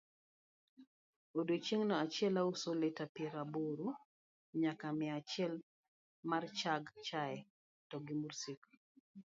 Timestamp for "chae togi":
7.07-8.13